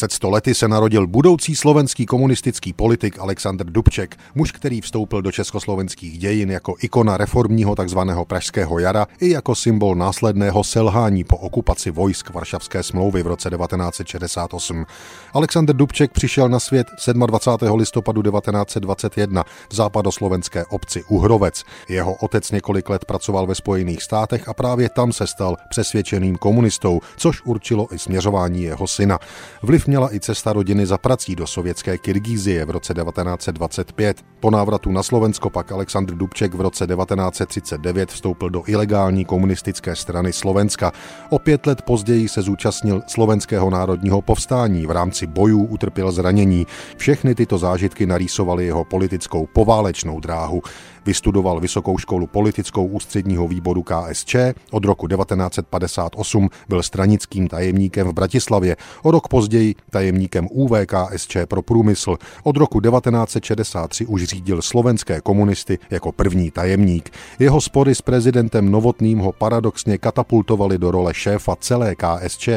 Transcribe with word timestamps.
Před 0.00 0.12
sto 0.12 0.30
lety 0.30 0.54
se 0.54 0.68
narodil 0.68 1.06
budoucí 1.06 1.56
slovenský 1.56 2.06
komunistický 2.06 2.72
politik 2.72 3.18
Aleksandr 3.18 3.64
Dubček, 3.70 4.16
muž, 4.34 4.52
který 4.52 4.80
vstoupil 4.80 5.22
do 5.22 5.32
československých 5.32 6.18
dějin 6.18 6.50
jako 6.50 6.74
ikona 6.82 7.16
reformního 7.16 7.74
tzv. 7.74 7.98
Pražského 8.26 8.78
jara 8.78 9.06
i 9.20 9.30
jako 9.30 9.54
symbol 9.54 9.94
následného 9.94 10.64
selhání 10.64 11.24
po 11.24 11.36
okupaci 11.36 11.90
vojsk 11.90 12.30
Varšavské 12.30 12.82
smlouvy 12.82 13.22
v 13.22 13.26
roce 13.26 13.50
1968. 13.50 14.86
Aleksandr 15.34 15.72
Dubček 15.72 16.12
přišel 16.12 16.48
na 16.48 16.60
svět 16.60 16.86
27. 17.26 17.78
listopadu 17.78 18.22
1921 18.22 19.44
v 19.70 19.74
západoslovenské 19.74 20.64
obci 20.64 21.04
Uhrovec. 21.08 21.64
Jeho 21.88 22.14
otec 22.14 22.50
několik 22.50 22.88
let 22.88 23.04
pracoval 23.04 23.46
ve 23.46 23.54
Spojených 23.54 24.02
státech 24.02 24.48
a 24.48 24.54
právě 24.54 24.88
tam 24.88 25.12
se 25.12 25.26
stal 25.26 25.56
přesvědčeným 25.70 26.36
komunistou, 26.36 27.00
což 27.16 27.42
určilo 27.44 27.94
i 27.94 27.98
směřování 27.98 28.62
jeho 28.62 28.86
syna. 28.86 29.18
Vliv 29.62 29.89
měla 29.90 30.14
i 30.14 30.20
cesta 30.20 30.52
rodiny 30.52 30.86
za 30.86 30.98
prací 30.98 31.36
do 31.36 31.46
sovětské 31.46 31.98
Kyrgyzie 31.98 32.64
v 32.64 32.70
roce 32.70 32.94
1925. 32.94 34.16
Po 34.40 34.50
návratu 34.50 34.92
na 34.92 35.02
Slovensko 35.02 35.50
pak 35.50 35.72
Aleksandr 35.72 36.14
Dubček 36.14 36.54
v 36.54 36.60
roce 36.60 36.86
1939 36.86 38.10
vstoupil 38.10 38.50
do 38.50 38.62
ilegální 38.66 39.24
komunistické 39.24 39.96
strany 39.96 40.32
Slovenska. 40.32 40.92
O 41.30 41.38
pět 41.38 41.66
let 41.66 41.82
později 41.82 42.28
se 42.28 42.42
zúčastnil 42.42 43.02
slovenského 43.06 43.70
národního 43.70 44.22
povstání. 44.22 44.86
V 44.86 44.90
rámci 44.90 45.26
bojů 45.26 45.64
utrpěl 45.64 46.12
zranění. 46.12 46.66
Všechny 46.96 47.34
tyto 47.34 47.58
zážitky 47.58 48.06
narýsovaly 48.06 48.66
jeho 48.66 48.84
politickou 48.84 49.46
poválečnou 49.46 50.20
dráhu. 50.20 50.62
Vystudoval 51.06 51.60
Vysokou 51.60 51.98
školu 51.98 52.26
politickou 52.26 52.86
ústředního 52.86 53.48
výboru 53.48 53.82
KSČ. 53.82 54.36
Od 54.70 54.84
roku 54.84 55.08
1958 55.08 56.48
byl 56.68 56.82
stranickým 56.82 57.48
tajemníkem 57.48 58.08
v 58.08 58.12
Bratislavě. 58.12 58.76
O 59.02 59.10
rok 59.10 59.28
později 59.28 59.74
tajemníkem 59.90 60.48
UVKSČ 60.50 61.36
pro 61.48 61.62
průmysl. 61.62 62.16
Od 62.42 62.56
roku 62.56 62.80
1963 62.80 64.06
už 64.06 64.24
řídil 64.24 64.62
slovenské 64.62 65.20
komunisty 65.20 65.78
jako 65.90 66.12
první 66.12 66.50
tajemník. 66.50 67.10
Jeho 67.38 67.60
spory 67.60 67.94
s 67.94 68.02
prezidentem 68.02 68.70
Novotným 68.70 69.18
ho 69.18 69.32
paradoxně 69.32 69.98
katapultovali 69.98 70.78
do 70.78 70.90
role 70.90 71.14
šéfa 71.14 71.56
celé 71.56 71.94
KSČ, 71.94 72.48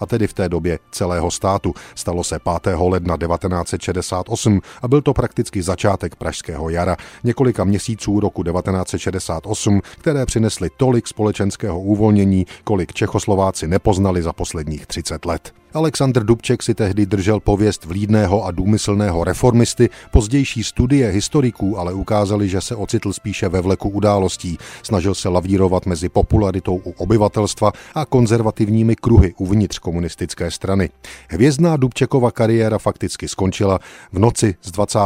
a 0.00 0.06
tedy 0.06 0.26
v 0.26 0.32
té 0.32 0.48
době 0.48 0.78
celého 0.90 1.30
státu. 1.30 1.74
Stalo 1.94 2.24
se 2.24 2.38
5. 2.62 2.76
ledna 2.78 3.16
1968 3.16 4.60
a 4.82 4.88
byl 4.88 5.02
to 5.02 5.14
prakticky 5.14 5.62
začátek 5.62 6.16
Pražského 6.16 6.70
jara. 6.70 6.96
Několika 7.24 7.64
měsíců 7.64 8.20
roku 8.20 8.42
1968, 8.42 9.80
které 9.98 10.26
přinesly 10.26 10.70
tolik 10.76 11.06
společenského 11.06 11.80
uvolnění, 11.80 12.46
kolik 12.64 12.92
Čechoslováci 12.92 13.68
nepoznali 13.68 14.22
za 14.22 14.32
posledních 14.32 14.86
30 14.86 15.24
let. 15.24 15.52
Aleksandr 15.74 16.24
Dubček 16.24 16.62
si 16.62 16.69
tehdy 16.74 17.06
držel 17.06 17.40
pověst 17.40 17.84
vlídného 17.84 18.44
a 18.44 18.50
důmyslného 18.50 19.24
reformisty, 19.24 19.90
pozdější 20.10 20.64
studie 20.64 21.10
historiků 21.10 21.78
ale 21.78 21.92
ukázaly, 21.92 22.48
že 22.48 22.60
se 22.60 22.76
ocitl 22.76 23.12
spíše 23.12 23.48
ve 23.48 23.60
vleku 23.60 23.88
událostí. 23.88 24.58
Snažil 24.82 25.14
se 25.14 25.28
lavírovat 25.28 25.86
mezi 25.86 26.08
popularitou 26.08 26.80
u 26.84 26.90
obyvatelstva 26.90 27.72
a 27.94 28.04
konzervativními 28.04 28.96
kruhy 28.96 29.34
uvnitř 29.38 29.78
komunistické 29.78 30.50
strany. 30.50 30.90
Hvězdná 31.28 31.76
Dubčekova 31.76 32.30
kariéra 32.30 32.78
fakticky 32.78 33.28
skončila 33.28 33.78
v 34.12 34.18
noci 34.18 34.54
z 34.62 34.70
20. 34.70 34.98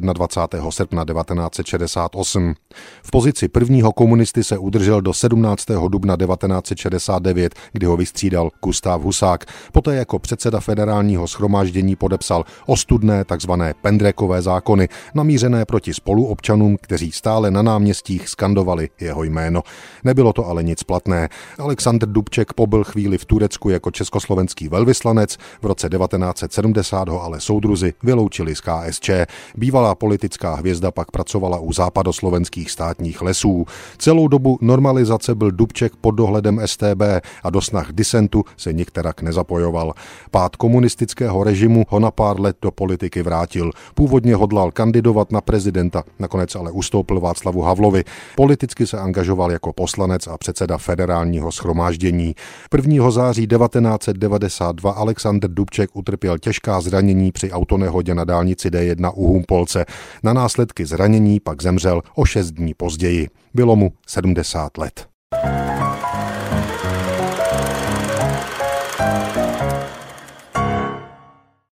na 0.00 0.12
21. 0.12 0.70
srpna 0.70 1.04
1968. 1.04 2.54
V 3.02 3.10
pozici 3.10 3.48
prvního 3.48 3.92
komunisty 3.92 4.44
se 4.44 4.58
udržel 4.58 5.00
do 5.00 5.14
17. 5.14 5.64
dubna 5.88 6.16
1969, 6.16 7.54
kdy 7.72 7.86
ho 7.86 7.96
vystřídal 7.96 8.50
Gustav 8.64 9.02
Husák. 9.02 9.44
Poté 9.72 9.94
jako 9.94 10.18
předseda 10.18 10.60
federálního 10.98 11.28
schromáždění 11.28 11.96
podepsal 11.96 12.44
ostudné 12.66 13.24
tzv. 13.24 13.50
pendrekové 13.82 14.42
zákony, 14.42 14.88
namířené 15.14 15.64
proti 15.64 15.94
spoluobčanům, 15.94 16.76
kteří 16.82 17.12
stále 17.12 17.50
na 17.50 17.62
náměstích 17.62 18.28
skandovali 18.28 18.88
jeho 19.00 19.24
jméno. 19.24 19.62
Nebylo 20.04 20.32
to 20.32 20.46
ale 20.46 20.62
nic 20.62 20.82
platné. 20.82 21.28
Aleksandr 21.58 22.06
Dubček 22.06 22.52
pobyl 22.52 22.84
chvíli 22.84 23.18
v 23.18 23.24
Turecku 23.24 23.70
jako 23.70 23.90
československý 23.90 24.68
velvyslanec, 24.68 25.36
v 25.62 25.66
roce 25.66 25.88
1970 25.88 27.08
ho 27.08 27.22
ale 27.22 27.40
soudruzi 27.40 27.94
vyloučili 28.02 28.54
z 28.54 28.60
KSČ. 28.60 29.10
Bývalá 29.56 29.94
politická 29.94 30.54
hvězda 30.54 30.90
pak 30.90 31.10
pracovala 31.10 31.58
u 31.58 31.72
západoslovenských 31.72 32.70
státních 32.70 33.22
lesů. 33.22 33.66
Celou 33.98 34.28
dobu 34.28 34.58
normalizace 34.60 35.34
byl 35.34 35.50
Dubček 35.50 35.96
pod 35.96 36.10
dohledem 36.10 36.60
STB 36.66 37.02
a 37.42 37.50
do 37.50 37.60
snah 37.60 37.92
disentu 37.92 38.44
se 38.56 38.72
některak 38.72 39.22
nezapojoval. 39.22 39.94
Pád 40.30 40.56
komunistického 40.88 41.44
režimu 41.44 41.84
ho 41.88 42.00
na 42.00 42.10
pár 42.10 42.40
let 42.40 42.56
do 42.62 42.70
politiky 42.70 43.22
vrátil. 43.22 43.70
Původně 43.94 44.34
hodlal 44.34 44.70
kandidovat 44.70 45.32
na 45.32 45.40
prezidenta, 45.40 46.02
nakonec 46.18 46.54
ale 46.54 46.70
ustoupil 46.70 47.20
Václavu 47.20 47.60
Havlovi. 47.60 48.04
Politicky 48.36 48.86
se 48.86 48.98
angažoval 48.98 49.52
jako 49.52 49.72
poslanec 49.72 50.26
a 50.26 50.38
předseda 50.38 50.78
federálního 50.78 51.52
schromáždění. 51.52 52.34
1. 52.74 53.10
září 53.10 53.46
1992 53.46 54.90
Aleksandr 54.90 55.48
Dubček 55.48 55.90
utrpěl 55.92 56.38
těžká 56.38 56.80
zranění 56.80 57.32
při 57.32 57.52
autonehodě 57.52 58.14
na 58.14 58.24
dálnici 58.24 58.70
D1 58.70 59.12
u 59.14 59.26
Humpolce. 59.26 59.84
Na 60.22 60.32
následky 60.32 60.86
zranění 60.86 61.40
pak 61.40 61.62
zemřel 61.62 62.02
o 62.16 62.24
šest 62.24 62.50
dní 62.50 62.74
později. 62.74 63.28
Bylo 63.54 63.76
mu 63.76 63.92
70 64.06 64.78
let. 64.78 65.06